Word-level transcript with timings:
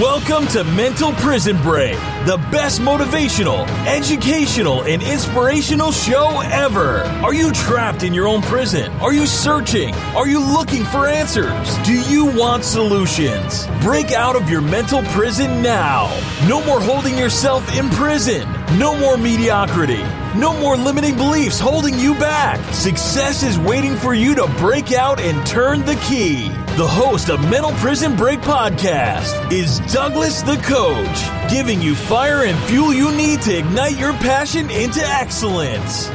Welcome 0.00 0.46
to 0.48 0.62
Mental 0.62 1.10
Prison 1.14 1.60
Break, 1.60 1.96
the 2.24 2.36
best 2.52 2.80
motivational, 2.80 3.66
educational, 3.84 4.84
and 4.84 5.02
inspirational 5.02 5.90
show 5.90 6.40
ever. 6.40 7.00
Are 7.24 7.34
you 7.34 7.50
trapped 7.50 8.04
in 8.04 8.14
your 8.14 8.28
own 8.28 8.40
prison? 8.42 8.92
Are 9.00 9.12
you 9.12 9.26
searching? 9.26 9.92
Are 10.14 10.28
you 10.28 10.38
looking 10.38 10.84
for 10.84 11.08
answers? 11.08 11.76
Do 11.78 12.00
you 12.02 12.26
want 12.26 12.62
solutions? 12.62 13.66
Break 13.80 14.12
out 14.12 14.36
of 14.36 14.48
your 14.48 14.60
mental 14.60 15.02
prison 15.06 15.62
now. 15.62 16.16
No 16.46 16.64
more 16.64 16.80
holding 16.80 17.18
yourself 17.18 17.68
in 17.76 17.90
prison. 17.90 18.48
No 18.76 18.98
more 18.98 19.16
mediocrity. 19.16 20.02
No 20.36 20.52
more 20.60 20.76
limiting 20.76 21.16
beliefs 21.16 21.58
holding 21.58 21.98
you 21.98 22.12
back. 22.14 22.60
Success 22.74 23.42
is 23.42 23.58
waiting 23.58 23.96
for 23.96 24.12
you 24.12 24.34
to 24.34 24.46
break 24.58 24.92
out 24.92 25.18
and 25.18 25.44
turn 25.46 25.86
the 25.86 25.94
key. 26.06 26.50
The 26.76 26.86
host 26.86 27.30
of 27.30 27.40
Mental 27.48 27.72
Prison 27.72 28.14
Break 28.14 28.40
podcast 28.40 29.50
is 29.50 29.80
Douglas 29.90 30.42
the 30.42 30.56
Coach, 30.58 31.50
giving 31.50 31.80
you 31.80 31.94
fire 31.94 32.44
and 32.44 32.58
fuel 32.64 32.92
you 32.92 33.10
need 33.16 33.40
to 33.42 33.56
ignite 33.56 33.98
your 33.98 34.12
passion 34.12 34.68
into 34.70 35.00
excellence. 35.00 36.08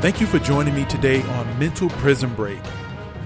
Thank 0.00 0.22
you 0.22 0.26
for 0.26 0.38
joining 0.38 0.74
me 0.74 0.86
today 0.86 1.20
on 1.20 1.58
Mental 1.58 1.90
Prison 1.90 2.34
Break. 2.34 2.60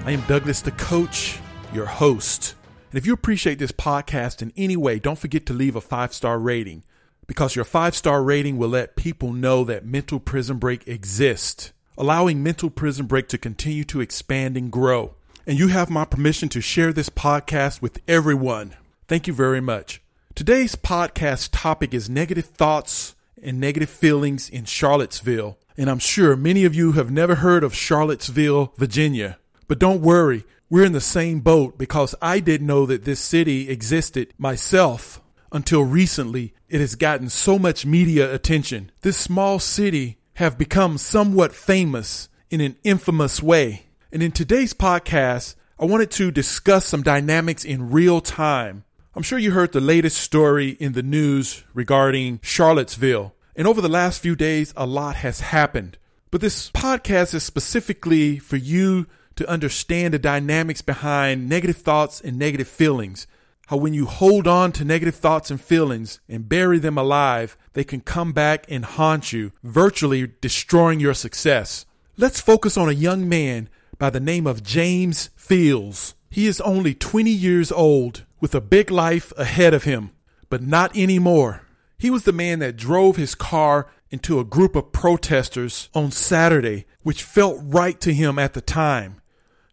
I 0.04 0.10
am 0.10 0.20
Douglas 0.22 0.62
the 0.62 0.72
Coach, 0.72 1.38
your 1.72 1.86
host. 1.86 2.56
And 2.92 2.98
if 2.98 3.06
you 3.06 3.14
appreciate 3.14 3.58
this 3.58 3.72
podcast 3.72 4.42
in 4.42 4.52
any 4.54 4.76
way, 4.76 4.98
don't 4.98 5.18
forget 5.18 5.46
to 5.46 5.54
leave 5.54 5.76
a 5.76 5.80
five 5.80 6.12
star 6.12 6.38
rating 6.38 6.84
because 7.26 7.56
your 7.56 7.64
five 7.64 7.96
star 7.96 8.22
rating 8.22 8.58
will 8.58 8.68
let 8.68 8.96
people 8.96 9.32
know 9.32 9.64
that 9.64 9.86
Mental 9.86 10.20
Prison 10.20 10.58
Break 10.58 10.86
exists, 10.86 11.72
allowing 11.96 12.42
Mental 12.42 12.68
Prison 12.68 13.06
Break 13.06 13.28
to 13.28 13.38
continue 13.38 13.84
to 13.84 14.02
expand 14.02 14.58
and 14.58 14.70
grow. 14.70 15.14
And 15.46 15.58
you 15.58 15.68
have 15.68 15.88
my 15.88 16.04
permission 16.04 16.50
to 16.50 16.60
share 16.60 16.92
this 16.92 17.08
podcast 17.08 17.80
with 17.80 18.02
everyone. 18.06 18.76
Thank 19.08 19.26
you 19.26 19.32
very 19.32 19.62
much. 19.62 20.02
Today's 20.34 20.76
podcast 20.76 21.48
topic 21.50 21.94
is 21.94 22.10
negative 22.10 22.44
thoughts 22.44 23.14
and 23.42 23.58
negative 23.58 23.88
feelings 23.88 24.50
in 24.50 24.66
Charlottesville. 24.66 25.56
And 25.78 25.88
I'm 25.88 25.98
sure 25.98 26.36
many 26.36 26.66
of 26.66 26.74
you 26.74 26.92
have 26.92 27.10
never 27.10 27.36
heard 27.36 27.64
of 27.64 27.74
Charlottesville, 27.74 28.74
Virginia. 28.76 29.38
But 29.66 29.78
don't 29.78 30.02
worry, 30.02 30.44
we're 30.72 30.86
in 30.86 30.92
the 30.92 31.02
same 31.02 31.40
boat 31.40 31.76
because 31.76 32.14
I 32.22 32.40
didn't 32.40 32.66
know 32.66 32.86
that 32.86 33.04
this 33.04 33.20
city 33.20 33.68
existed 33.68 34.32
myself 34.38 35.20
until 35.52 35.84
recently. 35.84 36.54
It 36.70 36.80
has 36.80 36.94
gotten 36.94 37.28
so 37.28 37.58
much 37.58 37.84
media 37.84 38.32
attention. 38.32 38.90
This 39.02 39.18
small 39.18 39.58
city 39.58 40.16
have 40.36 40.56
become 40.56 40.96
somewhat 40.96 41.52
famous 41.52 42.30
in 42.48 42.62
an 42.62 42.76
infamous 42.84 43.42
way. 43.42 43.82
And 44.10 44.22
in 44.22 44.32
today's 44.32 44.72
podcast, 44.72 45.56
I 45.78 45.84
wanted 45.84 46.10
to 46.12 46.30
discuss 46.30 46.86
some 46.86 47.02
dynamics 47.02 47.66
in 47.66 47.90
real 47.90 48.22
time. 48.22 48.84
I'm 49.14 49.22
sure 49.22 49.38
you 49.38 49.50
heard 49.50 49.72
the 49.72 49.80
latest 49.82 50.16
story 50.16 50.70
in 50.70 50.94
the 50.94 51.02
news 51.02 51.64
regarding 51.74 52.40
Charlottesville. 52.42 53.34
And 53.54 53.66
over 53.68 53.82
the 53.82 53.90
last 53.90 54.22
few 54.22 54.34
days, 54.34 54.72
a 54.74 54.86
lot 54.86 55.16
has 55.16 55.40
happened. 55.40 55.98
But 56.30 56.40
this 56.40 56.70
podcast 56.70 57.34
is 57.34 57.42
specifically 57.42 58.38
for 58.38 58.56
you 58.56 59.06
to 59.36 59.48
understand 59.48 60.14
the 60.14 60.18
dynamics 60.18 60.82
behind 60.82 61.48
negative 61.48 61.76
thoughts 61.76 62.20
and 62.20 62.38
negative 62.38 62.68
feelings. 62.68 63.26
How 63.68 63.76
when 63.76 63.94
you 63.94 64.06
hold 64.06 64.46
on 64.46 64.72
to 64.72 64.84
negative 64.84 65.14
thoughts 65.14 65.50
and 65.50 65.60
feelings 65.60 66.20
and 66.28 66.48
bury 66.48 66.78
them 66.78 66.98
alive, 66.98 67.56
they 67.72 67.84
can 67.84 68.00
come 68.00 68.32
back 68.32 68.66
and 68.68 68.84
haunt 68.84 69.32
you, 69.32 69.52
virtually 69.62 70.32
destroying 70.40 71.00
your 71.00 71.14
success. 71.14 71.86
Let's 72.16 72.40
focus 72.40 72.76
on 72.76 72.88
a 72.88 72.92
young 72.92 73.28
man 73.28 73.68
by 73.98 74.10
the 74.10 74.20
name 74.20 74.46
of 74.46 74.62
James 74.62 75.30
Fields. 75.36 76.14
He 76.28 76.46
is 76.46 76.60
only 76.60 76.94
20 76.94 77.30
years 77.30 77.72
old 77.72 78.24
with 78.40 78.54
a 78.54 78.60
big 78.60 78.90
life 78.90 79.32
ahead 79.38 79.72
of 79.72 79.84
him, 79.84 80.10
but 80.50 80.62
not 80.62 80.94
anymore. 80.96 81.62
He 81.96 82.10
was 82.10 82.24
the 82.24 82.32
man 82.32 82.58
that 82.58 82.76
drove 82.76 83.16
his 83.16 83.34
car 83.34 83.86
into 84.10 84.38
a 84.38 84.44
group 84.44 84.76
of 84.76 84.92
protesters 84.92 85.88
on 85.94 86.10
Saturday, 86.10 86.84
which 87.02 87.22
felt 87.22 87.58
right 87.62 87.98
to 88.00 88.12
him 88.12 88.38
at 88.38 88.52
the 88.52 88.60
time. 88.60 89.21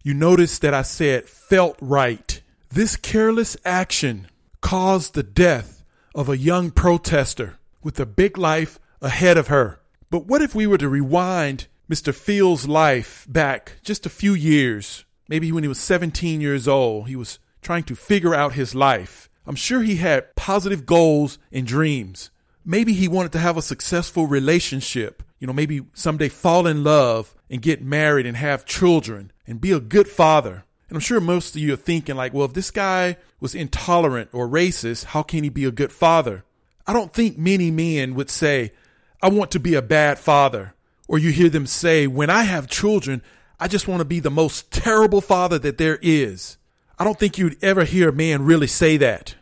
You 0.02 0.14
notice 0.14 0.60
that 0.60 0.74
I 0.74 0.84
said 0.84 1.28
felt 1.28 1.78
right. 1.82 2.42
This 2.70 2.96
careless 2.96 3.58
action 3.66 4.30
caused 4.62 5.14
the 5.14 5.24
death 5.24 5.84
of 6.16 6.30
a 6.30 6.38
young 6.38 6.72
protester 6.72 7.60
with 7.84 8.00
a 8.00 8.06
big 8.06 8.38
life 8.38 8.80
ahead 9.02 9.38
of 9.38 9.48
her. 9.48 9.82
But 10.10 10.26
what 10.26 10.42
if 10.42 10.56
we 10.56 10.66
were 10.68 10.78
to 10.78 10.88
rewind 10.88 11.68
Mr. 11.92 12.16
Fields' 12.16 12.66
life 12.66 13.26
back 13.28 13.74
just 13.84 14.06
a 14.06 14.10
few 14.10 14.34
years? 14.34 15.04
Maybe 15.28 15.52
when 15.52 15.64
he 15.64 15.68
was 15.68 15.82
17 15.82 16.40
years 16.40 16.66
old, 16.66 17.10
he 17.10 17.18
was 17.18 17.40
trying 17.62 17.84
to 17.84 17.96
figure 17.96 18.34
out 18.34 18.54
his 18.54 18.74
life. 18.74 19.30
I'm 19.46 19.56
sure 19.56 19.82
he 19.82 19.98
had 19.98 20.34
positive 20.38 20.86
goals 20.86 21.40
and 21.52 21.68
dreams. 21.68 22.32
Maybe 22.64 22.94
he 22.94 23.10
wanted 23.10 23.34
to 23.34 23.40
have 23.40 23.58
a 23.58 23.62
successful 23.62 24.28
relationship. 24.28 25.24
You 25.40 25.48
know, 25.48 25.54
maybe 25.54 25.82
someday 25.94 26.30
fall 26.30 26.68
in 26.68 26.86
love 26.86 27.36
and 27.50 27.62
get 27.62 27.82
married 27.82 28.26
and 28.26 28.38
have 28.38 28.66
children 28.66 29.32
and 29.50 29.60
be 29.60 29.72
a 29.72 29.80
good 29.80 30.08
father. 30.08 30.64
And 30.88 30.96
I'm 30.96 31.02
sure 31.02 31.20
most 31.20 31.56
of 31.56 31.62
you 31.62 31.74
are 31.74 31.78
thinking, 31.78 32.16
like, 32.16 32.34
well, 32.34 32.46
if 32.46 32.54
this 32.54 32.72
guy 32.72 33.18
was 33.40 33.56
intolerant 33.56 34.30
or 34.32 34.48
racist, 34.48 35.06
how 35.06 35.24
can 35.24 35.44
he 35.44 35.50
be 35.50 35.66
a 35.66 35.72
good 35.72 35.92
father? 35.92 36.46
I 36.88 36.94
don't 36.94 37.14
think 37.14 37.38
many 37.38 37.72
men 37.72 38.16
would 38.16 38.30
say, 38.30 38.72
I 39.22 39.30
want 39.30 39.52
to 39.52 39.60
be 39.60 39.76
a 39.76 39.82
bad 39.82 40.20
father. 40.20 40.74
Or 41.08 41.18
you 41.18 41.32
hear 41.32 41.50
them 41.50 41.66
say, 41.66 42.08
when 42.08 42.30
I 42.30 42.44
have 42.44 42.68
children, 42.68 43.22
I 43.60 43.68
just 43.68 43.88
want 43.88 44.00
to 44.00 44.06
be 44.06 44.20
the 44.20 44.32
most 44.32 44.72
terrible 44.72 45.22
father 45.22 45.60
that 45.60 45.78
there 45.78 46.00
is. 46.02 46.58
I 46.98 47.04
don't 47.04 47.20
think 47.20 47.38
you'd 47.38 47.62
ever 47.64 47.84
hear 47.84 48.10
a 48.10 48.14
man 48.14 48.46
really 48.46 48.68
say 48.68 48.98
that. 48.98 49.36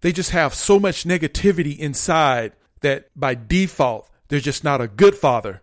They 0.00 0.12
just 0.12 0.30
have 0.30 0.54
so 0.54 0.78
much 0.78 1.04
negativity 1.04 1.78
inside 1.78 2.52
that 2.80 3.08
by 3.14 3.34
default, 3.34 4.10
they're 4.28 4.40
just 4.40 4.64
not 4.64 4.80
a 4.80 4.88
good 4.88 5.14
father. 5.14 5.62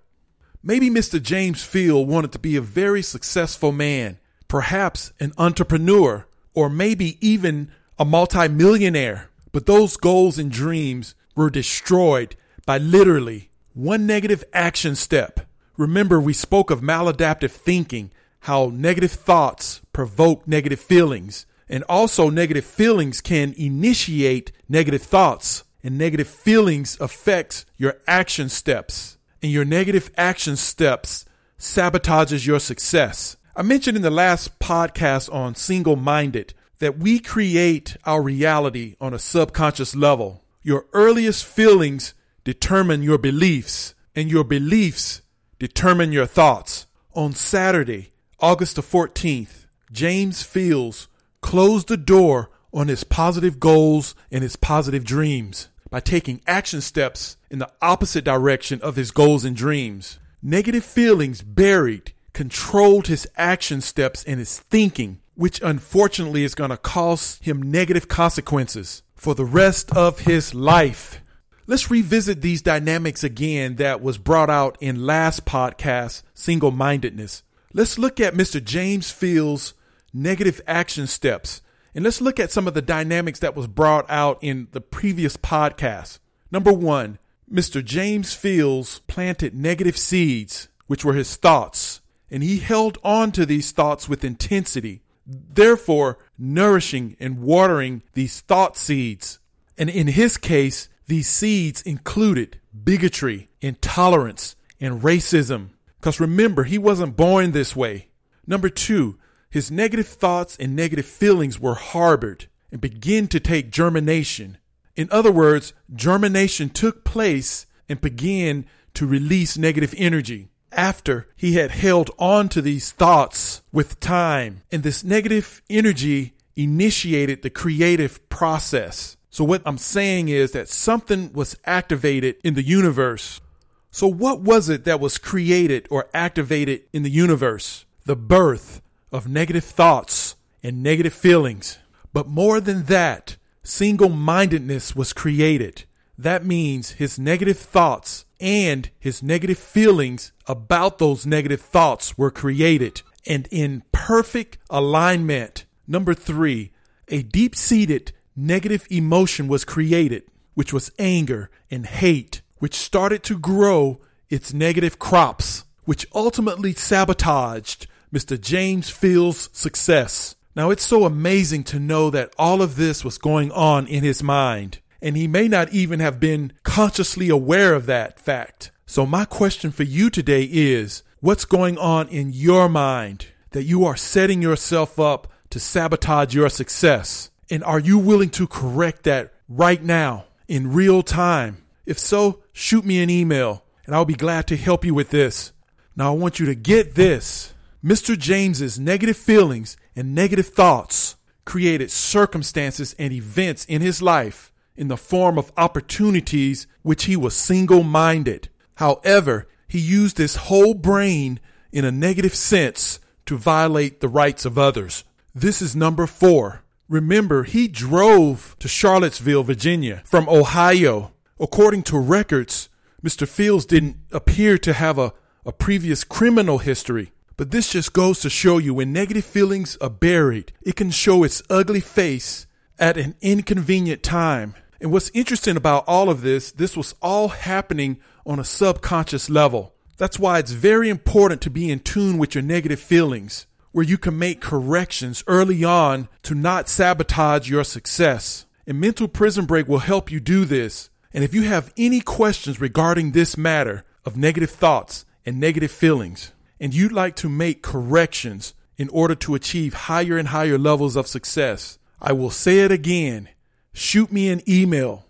Maybe 0.64 0.92
Mr. 0.92 1.20
James 1.20 1.64
Field 1.64 2.08
wanted 2.08 2.32
to 2.34 2.40
be 2.40 2.56
a 2.56 2.62
very 2.62 3.02
successful 3.02 3.72
man, 3.72 4.20
perhaps 4.48 5.12
an 5.20 5.34
entrepreneur, 5.36 6.28
or 6.54 6.70
maybe 6.70 7.18
even 7.20 7.72
a 7.98 8.06
multimillionaire. 8.06 9.32
But 9.52 9.66
those 9.66 9.98
goals 9.98 10.38
and 10.38 10.52
dreams 10.52 11.16
were 11.36 11.50
destroyed 11.50 12.36
by 12.68 12.78
literally 12.78 13.50
one 13.74 14.06
negative 14.06 14.44
action 14.54 14.96
step. 14.96 15.40
Remember, 15.78 16.22
we 16.22 16.34
spoke 16.34 16.70
of 16.70 16.82
maladaptive 16.82 17.50
thinking, 17.50 18.12
how 18.42 18.72
negative 18.72 19.12
thoughts 19.12 19.82
provoke 19.94 20.48
negative 20.48 20.80
feelings, 20.80 21.48
and 21.70 21.84
also 21.90 22.30
negative 22.30 22.66
feelings 22.66 23.20
can 23.20 23.56
initiate 23.58 24.52
negative 24.70 25.02
thoughts, 25.02 25.64
and 25.84 25.98
negative 25.98 26.28
feelings 26.28 27.00
affect 27.02 27.66
your 27.78 27.98
action 28.08 28.48
steps 28.48 29.18
and 29.42 29.52
your 29.52 29.66
negative 29.66 30.12
action 30.18 30.56
steps 30.56 31.26
sabotages 31.58 32.46
your 32.46 32.60
success. 32.60 33.38
I 33.56 33.64
mentioned 33.64 33.98
in 33.98 34.04
the 34.04 34.10
last 34.10 34.60
podcast 34.60 35.34
on 35.34 35.56
single 35.56 35.96
minded 35.96 36.54
that 36.80 36.98
we 36.98 37.20
create 37.20 37.98
our 38.06 38.22
reality 38.22 38.96
on 39.00 39.14
a 39.14 39.20
subconscious 39.20 39.96
level. 39.96 40.44
Your 40.64 40.86
earliest 40.94 41.46
feelings 41.46 42.14
determine 42.44 43.04
your 43.04 43.18
beliefs, 43.18 43.94
and 44.16 44.30
your 44.30 44.44
beliefs 44.44 45.22
determine 45.60 46.12
your 46.12 46.26
thoughts. 46.26 46.88
On 47.14 47.34
Saturday, 47.34 48.12
August 48.40 48.78
the 48.78 48.82
14th, 48.82 49.66
James 49.92 50.42
Fields 50.42 51.08
closed 51.42 51.88
the 51.88 51.98
door 51.98 52.50
on 52.74 52.88
his 52.88 53.04
positive 53.04 53.60
goals 53.60 54.16
and 54.32 54.42
his 54.42 54.56
positive 54.56 55.04
dreams 55.04 55.68
by 55.92 56.00
taking 56.00 56.42
action 56.48 56.82
steps 56.82 57.38
in 57.52 57.60
the 57.60 57.70
opposite 57.82 58.24
direction 58.24 58.82
of 58.82 58.96
his 58.96 59.12
goals 59.12 59.46
and 59.46 59.56
dreams. 59.56 60.18
Negative 60.42 60.84
feelings 60.84 61.44
buried 61.44 62.14
controlled 62.34 63.08
his 63.08 63.28
action 63.38 63.82
steps 63.82 64.24
and 64.24 64.40
his 64.40 64.58
thinking, 64.58 65.20
which 65.36 65.62
unfortunately 65.62 66.44
is 66.44 66.56
going 66.56 66.70
to 66.72 66.78
cause 66.78 67.38
him 67.44 67.62
negative 67.62 68.08
consequences 68.08 69.04
for 69.14 69.36
the 69.36 69.46
rest 69.46 69.96
of 69.96 70.20
his 70.22 70.56
life. 70.56 71.22
Let's 71.68 71.92
revisit 71.92 72.42
these 72.42 72.62
dynamics 72.62 73.24
again 73.24 73.76
that 73.76 74.02
was 74.02 74.18
brought 74.18 74.50
out 74.50 74.78
in 74.80 75.06
last 75.06 75.46
podcast, 75.46 76.24
single 76.34 76.72
mindedness. 76.72 77.44
Let's 77.74 78.00
look 78.00 78.20
at 78.20 78.34
Mr. 78.34 78.64
James 78.64 79.12
Fields' 79.12 79.74
negative 80.14 80.62
action 80.68 81.06
steps 81.06 81.62
and 81.94 82.04
let's 82.04 82.22
look 82.22 82.40
at 82.40 82.52
some 82.52 82.68
of 82.68 82.74
the 82.74 82.82
dynamics 82.82 83.40
that 83.40 83.56
was 83.56 83.68
brought 83.68 84.06
out 84.10 84.38
in 84.42 84.68
the 84.72 84.82
previous 84.82 85.38
podcast. 85.38 86.20
Number 86.52 86.72
one, 86.72 87.20
Mr. 87.52 87.84
James 87.84 88.34
Fields 88.34 89.00
planted 89.08 89.54
negative 89.54 89.98
seeds, 89.98 90.70
which 90.88 91.04
were 91.04 91.14
his 91.14 91.36
thoughts, 91.36 92.02
and 92.30 92.44
he 92.44 92.60
held 92.60 92.98
on 93.04 93.32
to 93.34 93.46
these 93.46 93.72
thoughts 93.72 94.08
with 94.08 94.24
intensity, 94.24 95.02
therefore 95.26 96.18
nourishing 96.38 97.18
and 97.20 97.42
watering 97.42 98.04
these 98.14 98.40
thought 98.42 98.78
seeds. 98.78 99.40
And 99.78 99.90
in 99.90 100.08
his 100.08 100.38
case, 100.38 100.88
these 101.08 101.28
seeds 101.28 101.82
included 101.82 102.60
bigotry, 102.84 103.50
intolerance, 103.60 104.56
and 104.80 105.02
racism. 105.02 105.72
Because 106.00 106.20
remember, 106.20 106.64
he 106.64 106.78
wasn't 106.78 107.18
born 107.18 107.52
this 107.52 107.76
way. 107.76 108.08
Number 108.48 108.70
two, 108.70 109.18
his 109.52 109.70
negative 109.70 110.08
thoughts 110.08 110.58
and 110.58 110.76
negative 110.76 111.06
feelings 111.06 111.60
were 111.60 111.76
harbored, 111.76 112.48
and 112.72 112.80
begin 112.80 113.28
to 113.28 113.40
take 113.40 113.70
germination. 113.70 114.58
In 114.96 115.10
other 115.12 115.32
words, 115.32 115.74
germination 115.94 116.70
took 116.70 117.04
place 117.04 117.66
and 117.90 118.00
began 118.00 118.66
to 118.94 119.06
release 119.06 119.58
negative 119.58 119.94
energy 119.98 120.48
after 120.72 121.28
he 121.36 121.56
had 121.56 121.72
held 121.72 122.10
on 122.18 122.48
to 122.48 122.62
these 122.62 122.94
thoughts 122.94 123.62
with 123.74 124.00
time. 124.00 124.62
And 124.72 124.84
this 124.84 125.04
negative 125.04 125.62
energy 125.70 126.34
initiated 126.56 127.42
the 127.42 127.50
creative 127.50 128.30
process. 128.30 129.18
So, 129.30 129.44
what 129.44 129.62
I'm 129.66 129.78
saying 129.78 130.30
is 130.30 130.52
that 130.52 130.70
something 130.70 131.32
was 131.34 131.58
activated 131.66 132.36
in 132.44 132.54
the 132.54 132.64
universe. 132.64 133.42
So, 133.90 134.08
what 134.08 134.42
was 134.42 134.70
it 134.70 134.86
that 134.86 135.00
was 135.00 135.18
created 135.18 135.88
or 135.90 136.10
activated 136.14 136.84
in 136.94 137.04
the 137.04 137.10
universe? 137.10 137.86
The 138.06 138.16
birth 138.16 138.82
of 139.12 139.28
negative 139.28 139.64
thoughts 139.66 140.36
and 140.64 140.82
negative 140.84 141.14
feelings. 141.14 141.80
But 142.14 142.28
more 142.28 142.60
than 142.60 142.84
that, 142.84 143.38
single 143.64 144.10
mindedness 144.10 144.96
was 144.96 145.14
created. 145.14 145.86
That 146.18 146.46
means 146.46 146.92
his 146.92 147.18
negative 147.18 147.58
thoughts 147.58 148.26
and 148.40 148.90
his 149.00 149.24
negative 149.24 149.58
feelings 149.58 150.32
about 150.48 150.98
those 150.98 151.26
negative 151.26 151.62
thoughts 151.62 152.18
were 152.18 152.32
created 152.32 153.02
and 153.26 153.48
in 153.52 153.84
perfect 153.92 154.58
alignment. 154.70 155.66
Number 155.88 156.14
three, 156.14 156.72
a 157.08 157.22
deep 157.22 157.56
seated 157.56 158.14
negative 158.36 158.88
emotion 158.90 159.48
was 159.48 159.66
created, 159.66 160.24
which 160.54 160.74
was 160.74 160.92
anger 160.98 161.50
and 161.70 161.86
hate, 161.86 162.42
which 162.60 162.76
started 162.76 163.24
to 163.24 163.38
grow 163.38 164.00
its 164.30 164.54
negative 164.54 164.98
crops, 164.98 165.66
which 165.84 166.08
ultimately 166.14 166.74
sabotaged 166.74 167.88
Mr. 168.14 168.40
James 168.40 168.90
Fields' 168.90 169.50
success. 169.54 170.36
Now, 170.56 170.70
it's 170.70 170.86
so 170.86 171.06
amazing 171.06 171.64
to 171.66 171.80
know 171.80 172.10
that 172.10 172.34
all 172.38 172.62
of 172.62 172.76
this 172.76 173.06
was 173.06 173.18
going 173.18 173.52
on 173.52 173.88
in 173.88 174.04
his 174.04 174.22
mind, 174.22 174.80
and 175.02 175.16
he 175.16 175.28
may 175.28 175.48
not 175.48 175.72
even 175.72 176.00
have 176.02 176.20
been 176.20 176.54
consciously 176.64 177.30
aware 177.30 177.74
of 177.74 177.86
that 177.86 178.20
fact. 178.20 178.72
So, 178.86 179.06
my 179.06 179.24
question 179.24 179.72
for 179.72 179.84
you 179.84 180.10
today 180.10 180.44
is 180.44 181.04
what's 181.22 181.46
going 181.46 181.78
on 181.78 182.10
in 182.10 182.34
your 182.34 182.68
mind 182.68 183.28
that 183.52 183.64
you 183.64 183.86
are 183.86 183.96
setting 183.96 184.42
yourself 184.42 185.00
up 185.00 185.32
to 185.52 185.60
sabotage 185.60 186.34
your 186.34 186.50
success? 186.50 187.30
And 187.50 187.64
are 187.64 187.80
you 187.80 187.98
willing 187.98 188.30
to 188.32 188.48
correct 188.48 189.04
that 189.04 189.34
right 189.48 189.82
now 189.82 190.26
in 190.48 190.74
real 190.74 191.04
time? 191.04 191.64
If 191.86 192.00
so, 192.00 192.44
shoot 192.52 192.86
me 192.86 193.02
an 193.02 193.10
email 193.10 193.64
and 193.86 193.96
I'll 193.96 194.06
be 194.06 194.14
glad 194.14 194.48
to 194.48 194.58
help 194.58 194.86
you 194.86 194.94
with 194.94 195.10
this. 195.10 195.52
Now, 195.96 196.14
I 196.14 196.16
want 196.16 196.40
you 196.40 196.46
to 196.46 196.56
get 196.56 196.96
this. 196.96 197.54
Mr. 197.84 198.18
James's 198.18 198.80
negative 198.80 199.18
feelings 199.18 199.76
and 199.96 200.14
negative 200.14 200.48
thoughts 200.48 201.16
created 201.46 201.90
circumstances 201.90 202.96
and 203.00 203.12
events 203.12 203.66
in 203.66 203.82
his 203.82 204.02
life 204.02 204.52
in 204.76 204.88
the 204.88 204.98
form 204.98 205.38
of 205.38 205.52
opportunities 205.58 206.68
which 206.84 207.06
he 207.06 207.16
was 207.16 207.36
single 207.36 207.82
minded. 207.82 208.50
However, 208.76 209.48
he 209.68 209.80
used 209.80 210.18
his 210.18 210.36
whole 210.36 210.74
brain 210.74 211.40
in 211.72 211.84
a 211.84 211.92
negative 211.92 212.36
sense 212.36 213.00
to 213.26 213.38
violate 213.38 214.00
the 214.00 214.08
rights 214.08 214.46
of 214.46 214.58
others. 214.58 215.04
This 215.34 215.62
is 215.62 215.76
number 215.76 216.06
four. 216.06 216.64
Remember, 216.88 217.44
he 217.44 217.68
drove 217.68 218.56
to 218.60 218.68
Charlottesville, 218.68 219.44
Virginia 219.44 220.04
from 220.06 220.28
Ohio. 220.30 221.14
According 221.40 221.84
to 221.84 221.98
records, 221.98 222.70
Mr. 223.04 223.28
Fields 223.28 223.66
didn't 223.66 223.98
appear 224.12 224.58
to 224.60 224.74
have 224.74 225.00
a, 225.00 225.14
a 225.46 225.52
previous 225.52 226.04
criminal 226.04 226.60
history. 226.60 227.12
But 227.42 227.50
this 227.50 227.72
just 227.72 227.94
goes 227.94 228.20
to 228.20 228.30
show 228.30 228.60
you 228.60 228.76
when 228.76 228.94
negative 228.94 229.26
feelings 229.26 229.76
are 229.82 229.90
buried, 229.90 230.54
it 230.62 230.76
can 230.76 230.92
show 230.92 231.24
its 231.24 231.42
ugly 231.50 231.80
face 231.80 232.46
at 232.78 233.00
an 233.00 233.16
inconvenient 233.20 234.04
time. 234.04 234.54
And 234.80 234.92
what's 234.92 235.10
interesting 235.16 235.58
about 235.58 235.86
all 235.88 236.12
of 236.12 236.22
this, 236.22 236.52
this 236.52 236.78
was 236.78 236.94
all 237.02 237.30
happening 237.30 238.00
on 238.28 238.40
a 238.40 238.44
subconscious 238.44 239.28
level. 239.28 239.74
That's 239.98 240.20
why 240.20 240.38
it's 240.38 240.52
very 240.52 240.88
important 240.88 241.42
to 241.42 241.50
be 241.50 241.72
in 241.72 241.80
tune 241.80 242.20
with 242.20 242.36
your 242.36 242.44
negative 242.44 242.80
feelings 242.80 243.48
where 243.72 243.84
you 243.84 243.98
can 243.98 244.20
make 244.20 244.40
corrections 244.40 245.24
early 245.26 245.64
on 245.64 246.10
to 246.22 246.36
not 246.36 246.70
sabotage 246.70 247.50
your 247.50 247.64
success. 247.64 248.46
And 248.68 248.80
Mental 248.80 249.08
Prison 249.08 249.48
Break 249.48 249.68
will 249.68 249.80
help 249.80 250.12
you 250.12 250.20
do 250.20 250.46
this. 250.46 250.92
And 251.12 251.24
if 251.24 251.34
you 251.34 251.42
have 251.42 251.74
any 251.76 252.02
questions 252.02 252.62
regarding 252.62 253.14
this 253.14 253.36
matter 253.36 253.84
of 254.06 254.16
negative 254.16 254.52
thoughts 254.52 255.06
and 255.26 255.40
negative 255.40 255.72
feelings, 255.72 256.34
and 256.62 256.76
you'd 256.76 256.92
like 256.92 257.16
to 257.18 257.28
make 257.28 257.64
corrections 257.64 258.54
in 258.78 258.88
order 258.90 259.16
to 259.16 259.34
achieve 259.34 259.74
higher 259.74 260.16
and 260.16 260.28
higher 260.28 260.60
levels 260.60 260.96
of 260.96 261.08
success, 261.08 261.80
I 262.00 262.14
will 262.14 262.30
say 262.30 262.60
it 262.60 262.72
again. 262.72 263.30
Shoot 263.74 264.12
me 264.12 264.30
an 264.30 264.44
email. 264.48 265.08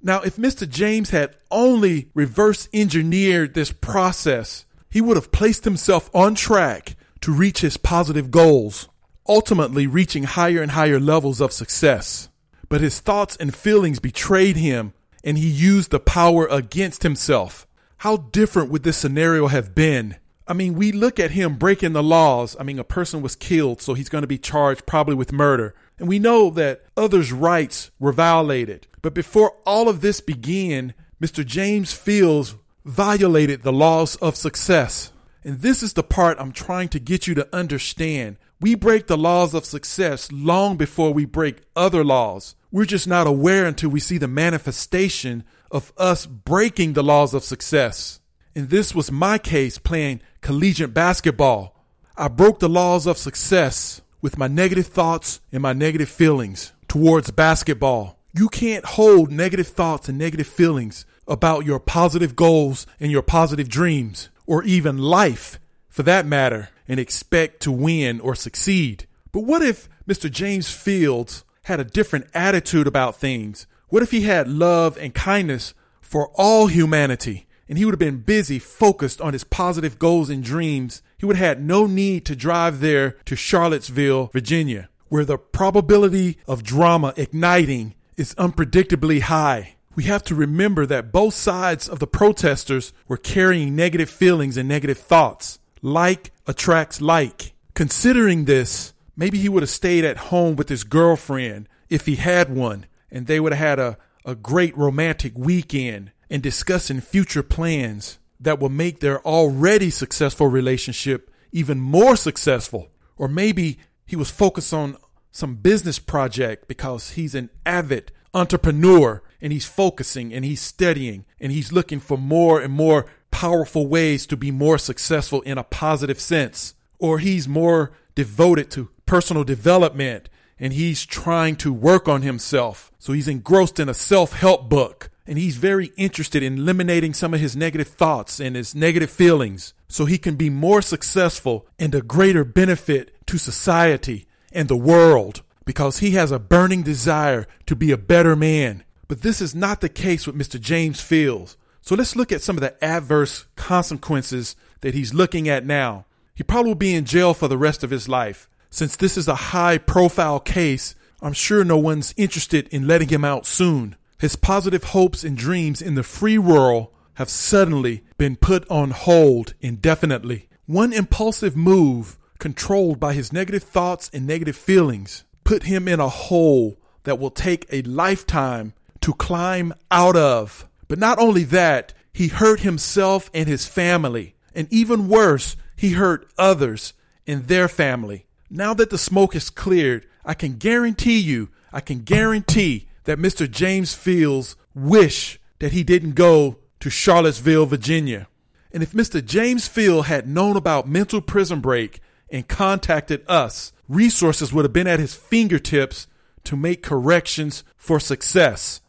Now, 0.00 0.20
if 0.20 0.36
Mr. 0.36 0.68
James 0.68 1.10
had 1.10 1.34
only 1.50 2.10
reverse 2.14 2.68
engineered 2.72 3.54
this 3.54 3.72
process, 3.72 4.66
he 4.88 5.00
would 5.00 5.16
have 5.16 5.32
placed 5.32 5.64
himself 5.64 6.10
on 6.14 6.36
track 6.36 6.96
to 7.22 7.32
reach 7.32 7.60
his 7.60 7.76
positive 7.76 8.30
goals, 8.30 8.88
ultimately 9.26 9.88
reaching 9.88 10.22
higher 10.22 10.62
and 10.62 10.70
higher 10.72 11.00
levels 11.00 11.40
of 11.40 11.52
success. 11.52 12.28
But 12.68 12.82
his 12.82 13.00
thoughts 13.00 13.36
and 13.36 13.54
feelings 13.54 13.98
betrayed 13.98 14.56
him, 14.56 14.92
and 15.24 15.38
he 15.38 15.48
used 15.48 15.90
the 15.90 15.98
power 15.98 16.46
against 16.46 17.02
himself. 17.02 17.66
How 17.98 18.16
different 18.18 18.70
would 18.70 18.84
this 18.84 18.98
scenario 18.98 19.48
have 19.48 19.74
been? 19.74 20.16
I 20.46 20.52
mean, 20.52 20.74
we 20.74 20.92
look 20.92 21.18
at 21.18 21.30
him 21.30 21.54
breaking 21.54 21.94
the 21.94 22.02
laws. 22.02 22.54
I 22.60 22.64
mean, 22.64 22.78
a 22.78 22.84
person 22.84 23.22
was 23.22 23.34
killed, 23.34 23.80
so 23.80 23.94
he's 23.94 24.10
going 24.10 24.22
to 24.22 24.28
be 24.28 24.38
charged 24.38 24.84
probably 24.84 25.14
with 25.14 25.32
murder. 25.32 25.74
And 25.98 26.06
we 26.06 26.18
know 26.18 26.50
that 26.50 26.82
others' 26.96 27.32
rights 27.32 27.90
were 27.98 28.12
violated. 28.12 28.86
But 29.00 29.14
before 29.14 29.56
all 29.64 29.88
of 29.88 30.00
this 30.00 30.20
began, 30.20 30.92
Mr. 31.20 31.44
James 31.46 31.92
Fields 31.92 32.56
violated 32.84 33.62
the 33.62 33.72
laws 33.72 34.16
of 34.16 34.36
success. 34.36 35.12
And 35.44 35.60
this 35.60 35.82
is 35.82 35.94
the 35.94 36.02
part 36.02 36.38
I'm 36.38 36.52
trying 36.52 36.88
to 36.90 36.98
get 36.98 37.26
you 37.26 37.34
to 37.34 37.48
understand. 37.54 38.36
We 38.60 38.74
break 38.74 39.06
the 39.06 39.18
laws 39.18 39.54
of 39.54 39.64
success 39.64 40.30
long 40.32 40.76
before 40.76 41.12
we 41.12 41.24
break 41.24 41.62
other 41.76 42.04
laws. 42.04 42.54
We're 42.70 42.84
just 42.84 43.06
not 43.06 43.26
aware 43.26 43.66
until 43.66 43.90
we 43.90 44.00
see 44.00 44.18
the 44.18 44.28
manifestation 44.28 45.44
of 45.70 45.92
us 45.96 46.26
breaking 46.26 46.94
the 46.94 47.04
laws 47.04 47.34
of 47.34 47.44
success. 47.44 48.20
And 48.54 48.70
this 48.70 48.94
was 48.94 49.10
my 49.10 49.38
case 49.38 49.78
playing 49.78 50.20
collegiate 50.40 50.94
basketball. 50.94 51.74
I 52.16 52.28
broke 52.28 52.60
the 52.60 52.68
laws 52.68 53.06
of 53.06 53.18
success 53.18 54.00
with 54.22 54.38
my 54.38 54.48
negative 54.48 54.86
thoughts 54.86 55.40
and 55.52 55.62
my 55.62 55.72
negative 55.72 56.08
feelings 56.08 56.72
towards 56.86 57.30
basketball. 57.30 58.18
You 58.32 58.48
can't 58.48 58.84
hold 58.84 59.30
negative 59.30 59.68
thoughts 59.68 60.08
and 60.08 60.18
negative 60.18 60.46
feelings 60.46 61.04
about 61.26 61.64
your 61.64 61.80
positive 61.80 62.36
goals 62.36 62.86
and 63.00 63.10
your 63.10 63.22
positive 63.22 63.68
dreams 63.68 64.28
or 64.46 64.62
even 64.64 64.98
life 64.98 65.58
for 65.94 66.02
that 66.02 66.26
matter, 66.26 66.70
and 66.88 66.98
expect 66.98 67.60
to 67.60 67.70
win 67.70 68.18
or 68.18 68.34
succeed. 68.34 69.06
But 69.30 69.44
what 69.44 69.62
if 69.62 69.88
Mr. 70.08 70.28
James 70.28 70.68
Fields 70.68 71.44
had 71.66 71.78
a 71.78 71.84
different 71.84 72.26
attitude 72.34 72.88
about 72.88 73.14
things? 73.14 73.68
What 73.90 74.02
if 74.02 74.10
he 74.10 74.22
had 74.22 74.48
love 74.48 74.98
and 74.98 75.14
kindness 75.14 75.72
for 76.00 76.32
all 76.34 76.66
humanity? 76.66 77.43
And 77.68 77.78
he 77.78 77.84
would 77.84 77.92
have 77.92 77.98
been 77.98 78.20
busy, 78.20 78.58
focused 78.58 79.20
on 79.20 79.32
his 79.32 79.44
positive 79.44 79.98
goals 79.98 80.28
and 80.30 80.42
dreams. 80.42 81.02
He 81.18 81.26
would 81.26 81.36
have 81.36 81.56
had 81.56 81.64
no 81.64 81.86
need 81.86 82.24
to 82.26 82.36
drive 82.36 82.80
there 82.80 83.12
to 83.24 83.36
Charlottesville, 83.36 84.30
Virginia, 84.32 84.88
where 85.08 85.24
the 85.24 85.38
probability 85.38 86.38
of 86.46 86.62
drama 86.62 87.14
igniting 87.16 87.94
is 88.16 88.34
unpredictably 88.34 89.22
high 89.22 89.74
we 89.94 90.04
have 90.04 90.24
to 90.24 90.34
remember 90.34 90.86
that 90.86 91.12
both 91.12 91.34
sides 91.34 91.88
of 91.88 91.98
the 91.98 92.06
protesters 92.06 92.92
were 93.06 93.16
carrying 93.16 93.76
negative 93.76 94.10
feelings 94.10 94.56
and 94.56 94.68
negative 94.68 94.98
thoughts. 94.98 95.60
Like 95.82 96.32
attracts 96.46 97.00
like. 97.00 97.52
Considering 97.74 98.44
this, 98.44 98.92
maybe 99.16 99.38
he 99.38 99.48
would 99.48 99.62
have 99.62 99.70
stayed 99.70 100.04
at 100.04 100.16
home 100.16 100.56
with 100.56 100.68
his 100.68 100.84
girlfriend 100.84 101.68
if 101.88 102.06
he 102.06 102.16
had 102.16 102.54
one, 102.54 102.86
and 103.10 103.26
they 103.26 103.38
would 103.38 103.52
have 103.52 103.68
had 103.68 103.78
a, 103.78 103.98
a 104.24 104.34
great 104.34 104.76
romantic 104.76 105.32
weekend 105.36 106.10
and 106.30 106.42
discussing 106.42 107.00
future 107.00 107.42
plans 107.42 108.18
that 108.40 108.60
will 108.60 108.68
make 108.68 109.00
their 109.00 109.24
already 109.26 109.90
successful 109.90 110.48
relationship 110.48 111.30
even 111.52 111.80
more 111.80 112.16
successful. 112.16 112.90
Or 113.16 113.28
maybe 113.28 113.78
he 114.06 114.16
was 114.16 114.30
focused 114.30 114.74
on 114.74 114.96
some 115.30 115.56
business 115.56 115.98
project 115.98 116.68
because 116.68 117.12
he's 117.12 117.34
an 117.34 117.50
avid 117.64 118.12
entrepreneur 118.32 119.22
and 119.40 119.52
he's 119.52 119.66
focusing 119.66 120.32
and 120.32 120.44
he's 120.44 120.60
studying 120.60 121.24
and 121.40 121.52
he's 121.52 121.72
looking 121.72 122.00
for 122.00 122.18
more 122.18 122.60
and 122.60 122.72
more 122.72 123.06
powerful 123.30 123.86
ways 123.86 124.26
to 124.26 124.36
be 124.36 124.50
more 124.50 124.78
successful 124.78 125.40
in 125.42 125.58
a 125.58 125.64
positive 125.64 126.20
sense. 126.20 126.74
Or 126.98 127.18
he's 127.18 127.48
more 127.48 127.92
devoted 128.14 128.70
to 128.72 128.90
personal 129.06 129.44
development 129.44 130.28
and 130.58 130.72
he's 130.72 131.04
trying 131.04 131.56
to 131.56 131.72
work 131.72 132.08
on 132.08 132.22
himself. 132.22 132.92
So 132.98 133.12
he's 133.12 133.28
engrossed 133.28 133.80
in 133.80 133.88
a 133.88 133.94
self 133.94 134.32
help 134.32 134.68
book 134.68 135.10
and 135.26 135.38
he's 135.38 135.56
very 135.56 135.90
interested 135.96 136.42
in 136.42 136.58
eliminating 136.58 137.14
some 137.14 137.32
of 137.32 137.40
his 137.40 137.56
negative 137.56 137.88
thoughts 137.88 138.40
and 138.40 138.56
his 138.56 138.74
negative 138.74 139.10
feelings 139.10 139.72
so 139.88 140.04
he 140.04 140.18
can 140.18 140.36
be 140.36 140.50
more 140.50 140.82
successful 140.82 141.66
and 141.78 141.94
a 141.94 142.02
greater 142.02 142.44
benefit 142.44 143.14
to 143.26 143.38
society 143.38 144.26
and 144.52 144.68
the 144.68 144.76
world. 144.76 145.42
because 145.66 146.00
he 146.00 146.10
has 146.10 146.30
a 146.30 146.38
burning 146.38 146.82
desire 146.82 147.46
to 147.64 147.74
be 147.74 147.90
a 147.90 147.96
better 147.96 148.36
man. 148.36 148.84
But 149.08 149.22
this 149.22 149.40
is 149.40 149.54
not 149.54 149.80
the 149.80 149.88
case 149.88 150.26
with 150.26 150.36
Mr. 150.36 150.60
James 150.60 151.00
Fields. 151.00 151.56
So 151.80 151.94
let's 151.94 152.16
look 152.16 152.32
at 152.32 152.42
some 152.42 152.58
of 152.58 152.60
the 152.60 152.84
adverse 152.84 153.46
consequences 153.56 154.56
that 154.82 154.92
he's 154.92 155.14
looking 155.14 155.48
at 155.48 155.64
now. 155.64 156.04
He 156.34 156.42
probably 156.42 156.70
will 156.70 156.74
be 156.74 156.94
in 156.94 157.06
jail 157.06 157.32
for 157.32 157.48
the 157.48 157.56
rest 157.56 157.82
of 157.82 157.88
his 157.90 158.10
life. 158.10 158.46
Since 158.74 158.96
this 158.96 159.16
is 159.16 159.28
a 159.28 159.36
high 159.54 159.78
profile 159.78 160.40
case, 160.40 160.96
I'm 161.22 161.32
sure 161.32 161.62
no 161.62 161.78
one's 161.78 162.12
interested 162.16 162.66
in 162.72 162.88
letting 162.88 163.06
him 163.06 163.24
out 163.24 163.46
soon. 163.46 163.94
His 164.18 164.34
positive 164.34 164.82
hopes 164.82 165.22
and 165.22 165.38
dreams 165.38 165.80
in 165.80 165.94
the 165.94 166.02
free 166.02 166.38
world 166.38 166.88
have 167.14 167.28
suddenly 167.28 168.02
been 168.18 168.34
put 168.34 168.68
on 168.68 168.90
hold 168.90 169.54
indefinitely. 169.60 170.48
One 170.66 170.92
impulsive 170.92 171.56
move, 171.56 172.18
controlled 172.40 172.98
by 172.98 173.12
his 173.12 173.32
negative 173.32 173.62
thoughts 173.62 174.10
and 174.12 174.26
negative 174.26 174.56
feelings, 174.56 175.22
put 175.44 175.62
him 175.62 175.86
in 175.86 176.00
a 176.00 176.08
hole 176.08 176.76
that 177.04 177.20
will 177.20 177.30
take 177.30 177.66
a 177.70 177.82
lifetime 177.82 178.72
to 179.02 179.12
climb 179.12 179.72
out 179.92 180.16
of. 180.16 180.66
But 180.88 180.98
not 180.98 181.20
only 181.20 181.44
that, 181.44 181.94
he 182.12 182.26
hurt 182.26 182.58
himself 182.58 183.30
and 183.32 183.46
his 183.46 183.68
family. 183.68 184.34
And 184.52 184.66
even 184.72 185.06
worse, 185.06 185.54
he 185.76 185.90
hurt 185.90 186.28
others 186.36 186.92
and 187.24 187.46
their 187.46 187.68
family. 187.68 188.26
Now 188.56 188.72
that 188.74 188.90
the 188.90 188.98
smoke 188.98 189.34
is 189.34 189.50
cleared, 189.50 190.06
I 190.24 190.34
can 190.34 190.58
guarantee 190.58 191.18
you, 191.18 191.48
I 191.72 191.80
can 191.80 192.02
guarantee 192.02 192.86
that 193.02 193.18
Mr. 193.18 193.50
James 193.50 193.94
Fields 193.94 194.54
wish 194.76 195.40
that 195.58 195.72
he 195.72 195.82
didn't 195.82 196.12
go 196.12 196.58
to 196.78 196.88
Charlottesville, 196.88 197.66
Virginia. 197.66 198.28
And 198.72 198.80
if 198.80 198.92
Mr. 198.92 199.24
James 199.24 199.66
Field 199.66 200.06
had 200.06 200.28
known 200.28 200.56
about 200.56 200.88
mental 200.88 201.20
prison 201.20 201.58
break 201.58 201.98
and 202.30 202.46
contacted 202.46 203.24
us, 203.28 203.72
resources 203.88 204.52
would 204.52 204.64
have 204.64 204.72
been 204.72 204.86
at 204.86 205.00
his 205.00 205.16
fingertips 205.16 206.06
to 206.44 206.54
make 206.54 206.80
corrections 206.80 207.64
for 207.76 207.98
success. 207.98 208.80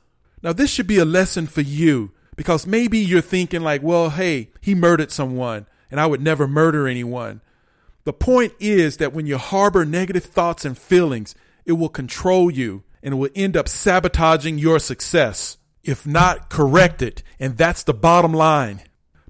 Now, 0.43 0.53
this 0.53 0.69
should 0.69 0.85
be 0.85 0.99
a 0.99 1.05
lesson 1.05 1.47
for 1.47 1.61
you 1.61 2.11
because 2.35 2.67
maybe 2.67 2.99
you're 2.99 3.19
thinking, 3.19 3.61
like, 3.61 3.81
well, 3.81 4.11
hey, 4.11 4.51
he 4.61 4.75
murdered 4.75 5.09
someone 5.09 5.65
and 5.89 5.99
I 5.99 6.05
would 6.05 6.21
never 6.21 6.47
murder 6.47 6.87
anyone. 6.87 7.41
The 8.05 8.13
point 8.13 8.53
is 8.59 8.97
that 8.97 9.13
when 9.13 9.25
you 9.27 9.37
harbor 9.37 9.85
negative 9.85 10.23
thoughts 10.23 10.63
and 10.63 10.77
feelings, 10.77 11.35
it 11.65 11.73
will 11.73 11.89
control 11.89 12.49
you 12.49 12.83
and 13.03 13.13
it 13.13 13.17
will 13.17 13.29
end 13.35 13.57
up 13.57 13.67
sabotaging 13.67 14.57
your 14.57 14.79
success, 14.79 15.57
if 15.83 16.07
not 16.07 16.49
corrected. 16.49 17.21
And 17.39 17.57
that's 17.57 17.83
the 17.83 17.93
bottom 17.93 18.33
line. 18.33 18.81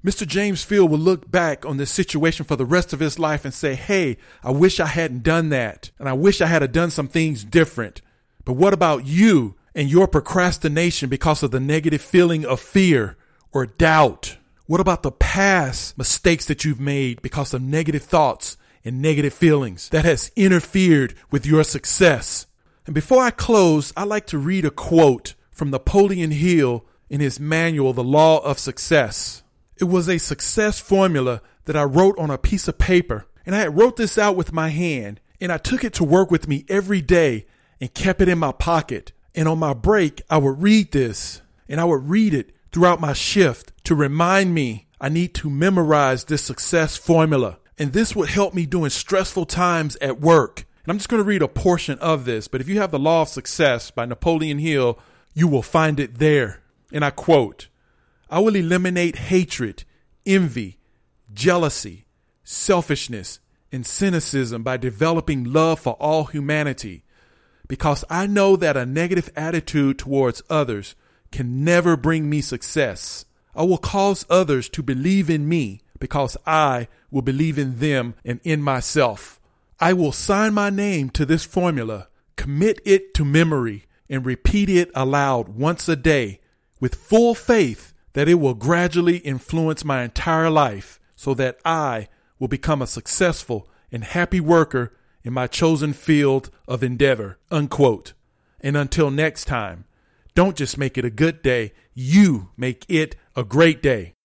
Mr. 0.04 0.26
James 0.26 0.62
Field 0.62 0.90
will 0.90 0.98
look 0.98 1.30
back 1.30 1.66
on 1.66 1.78
this 1.78 1.90
situation 1.90 2.46
for 2.46 2.54
the 2.54 2.64
rest 2.64 2.92
of 2.92 3.00
his 3.00 3.18
life 3.18 3.44
and 3.44 3.52
say, 3.52 3.74
Hey, 3.74 4.18
I 4.44 4.52
wish 4.52 4.78
I 4.78 4.86
hadn't 4.86 5.24
done 5.24 5.48
that. 5.48 5.90
And 5.98 6.08
I 6.08 6.12
wish 6.12 6.40
I 6.40 6.46
had 6.46 6.70
done 6.70 6.90
some 6.90 7.08
things 7.08 7.42
different. 7.44 8.02
But 8.44 8.52
what 8.52 8.72
about 8.72 9.04
you? 9.04 9.56
and 9.76 9.90
your 9.90 10.08
procrastination 10.08 11.10
because 11.10 11.42
of 11.42 11.50
the 11.50 11.60
negative 11.60 12.00
feeling 12.00 12.44
of 12.46 12.58
fear 12.58 13.16
or 13.52 13.66
doubt? 13.66 14.38
What 14.64 14.80
about 14.80 15.02
the 15.04 15.12
past 15.12 15.96
mistakes 15.98 16.46
that 16.46 16.64
you've 16.64 16.80
made 16.80 17.22
because 17.22 17.52
of 17.54 17.62
negative 17.62 18.02
thoughts 18.02 18.56
and 18.86 19.02
negative 19.02 19.34
feelings 19.34 19.90
that 19.90 20.06
has 20.06 20.32
interfered 20.36 21.14
with 21.30 21.44
your 21.44 21.62
success? 21.62 22.46
And 22.86 22.94
before 22.94 23.22
I 23.22 23.30
close, 23.30 23.92
I 23.96 24.04
like 24.04 24.26
to 24.28 24.38
read 24.38 24.64
a 24.64 24.70
quote 24.70 25.34
from 25.50 25.70
Napoleon 25.70 26.30
Hill 26.30 26.86
in 27.10 27.20
his 27.20 27.38
manual, 27.38 27.92
The 27.92 28.04
Law 28.04 28.38
of 28.38 28.58
Success. 28.58 29.42
It 29.78 29.84
was 29.84 30.08
a 30.08 30.18
success 30.18 30.78
formula 30.78 31.42
that 31.66 31.76
I 31.76 31.82
wrote 31.82 32.18
on 32.18 32.30
a 32.30 32.38
piece 32.38 32.68
of 32.68 32.78
paper, 32.78 33.26
and 33.44 33.54
I 33.54 33.58
had 33.58 33.76
wrote 33.76 33.96
this 33.96 34.16
out 34.16 34.36
with 34.36 34.52
my 34.52 34.68
hand, 34.68 35.20
and 35.40 35.52
I 35.52 35.58
took 35.58 35.84
it 35.84 35.92
to 35.94 36.04
work 36.04 36.30
with 36.30 36.48
me 36.48 36.64
every 36.68 37.02
day 37.02 37.44
and 37.80 37.92
kept 37.92 38.20
it 38.20 38.28
in 38.28 38.38
my 38.38 38.52
pocket. 38.52 39.12
And 39.34 39.48
on 39.48 39.58
my 39.58 39.74
break, 39.74 40.22
I 40.30 40.38
would 40.38 40.62
read 40.62 40.92
this 40.92 41.42
and 41.68 41.80
I 41.80 41.84
would 41.84 42.08
read 42.08 42.32
it 42.32 42.54
throughout 42.72 43.00
my 43.00 43.12
shift 43.12 43.72
to 43.84 43.94
remind 43.94 44.54
me 44.54 44.86
I 45.00 45.08
need 45.08 45.34
to 45.34 45.50
memorize 45.50 46.24
this 46.24 46.42
success 46.42 46.96
formula. 46.96 47.58
And 47.78 47.92
this 47.92 48.16
would 48.16 48.28
help 48.28 48.54
me 48.54 48.66
during 48.66 48.90
stressful 48.90 49.46
times 49.46 49.96
at 49.96 50.20
work. 50.20 50.66
And 50.84 50.90
I'm 50.90 50.98
just 50.98 51.08
going 51.08 51.22
to 51.22 51.28
read 51.28 51.42
a 51.42 51.48
portion 51.48 51.98
of 51.98 52.24
this, 52.24 52.48
but 52.48 52.60
if 52.60 52.68
you 52.68 52.78
have 52.78 52.90
The 52.90 52.98
Law 52.98 53.22
of 53.22 53.28
Success 53.28 53.90
by 53.90 54.06
Napoleon 54.06 54.58
Hill, 54.58 54.98
you 55.34 55.48
will 55.48 55.62
find 55.62 56.00
it 56.00 56.18
there. 56.18 56.62
And 56.92 57.04
I 57.04 57.10
quote 57.10 57.68
I 58.30 58.38
will 58.38 58.56
eliminate 58.56 59.16
hatred, 59.16 59.84
envy, 60.24 60.78
jealousy, 61.32 62.06
selfishness, 62.44 63.40
and 63.72 63.84
cynicism 63.84 64.62
by 64.62 64.76
developing 64.76 65.44
love 65.44 65.80
for 65.80 65.94
all 65.94 66.24
humanity 66.24 67.04
because 67.68 68.04
I 68.08 68.26
know 68.26 68.56
that 68.56 68.76
a 68.76 68.86
negative 68.86 69.30
attitude 69.36 69.98
towards 69.98 70.42
others 70.48 70.94
can 71.32 71.64
never 71.64 71.96
bring 71.96 72.30
me 72.30 72.40
success. 72.40 73.24
I 73.54 73.64
will 73.64 73.78
cause 73.78 74.26
others 74.30 74.68
to 74.70 74.82
believe 74.82 75.28
in 75.28 75.48
me 75.48 75.80
because 75.98 76.36
I 76.46 76.88
will 77.10 77.22
believe 77.22 77.58
in 77.58 77.78
them 77.78 78.14
and 78.24 78.40
in 78.44 78.62
myself. 78.62 79.40
I 79.78 79.92
will 79.92 80.12
sign 80.12 80.54
my 80.54 80.70
name 80.70 81.10
to 81.10 81.26
this 81.26 81.44
formula, 81.44 82.08
commit 82.36 82.80
it 82.84 83.14
to 83.14 83.24
memory, 83.24 83.86
and 84.08 84.24
repeat 84.24 84.68
it 84.68 84.90
aloud 84.94 85.48
once 85.50 85.88
a 85.88 85.96
day 85.96 86.40
with 86.80 86.94
full 86.94 87.34
faith 87.34 87.92
that 88.12 88.28
it 88.28 88.34
will 88.34 88.54
gradually 88.54 89.18
influence 89.18 89.84
my 89.84 90.02
entire 90.02 90.48
life 90.48 90.98
so 91.14 91.34
that 91.34 91.58
I 91.64 92.08
will 92.38 92.48
become 92.48 92.80
a 92.80 92.86
successful 92.86 93.68
and 93.92 94.04
happy 94.04 94.40
worker 94.40 94.92
in 95.22 95.32
my 95.32 95.46
chosen 95.46 95.92
field 95.92 96.50
of 96.68 96.82
endeavor. 96.82 97.38
Unquote. 97.50 98.12
And 98.60 98.76
until 98.76 99.10
next 99.10 99.44
time, 99.44 99.84
don't 100.34 100.56
just 100.56 100.78
make 100.78 100.96
it 100.98 101.04
a 101.04 101.10
good 101.10 101.42
day, 101.42 101.72
you 101.94 102.50
make 102.56 102.84
it 102.88 103.16
a 103.34 103.44
great 103.44 103.82
day. 103.82 104.15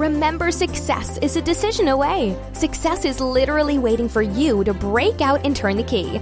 Remember, 0.00 0.50
success 0.50 1.18
is 1.18 1.36
a 1.36 1.42
decision 1.42 1.88
away. 1.88 2.34
Success 2.54 3.04
is 3.04 3.20
literally 3.20 3.76
waiting 3.76 4.08
for 4.08 4.22
you 4.22 4.64
to 4.64 4.72
break 4.72 5.20
out 5.20 5.44
and 5.44 5.54
turn 5.54 5.76
the 5.76 5.82
key. 5.82 6.18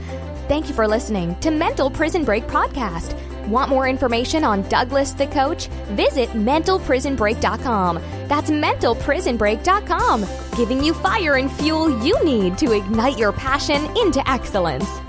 Thank 0.49 0.67
you 0.67 0.75
for 0.75 0.89
listening 0.89 1.37
to 1.37 1.53
Mental 1.53 1.89
Prison 1.89 2.25
Break 2.25 2.49
Podcast. 2.49 3.17
Want 3.47 3.71
more 3.71 3.87
information 3.87 4.43
on 4.43 4.69
Douglas 4.69 5.13
the 5.13 5.29
Coach? 5.29 5.69
Visit 5.95 6.31
mentalprisonbreak.com. 6.31 8.03
That's 8.27 8.51
mentalprisonbreak.com, 8.51 10.27
giving 10.57 10.83
you 10.83 10.93
fire 10.95 11.37
and 11.37 11.53
fuel 11.53 12.05
you 12.05 12.19
need 12.25 12.59
to 12.59 12.73
ignite 12.73 13.17
your 13.17 13.31
passion 13.33 13.97
into 13.97 14.29
excellence. 14.29 15.08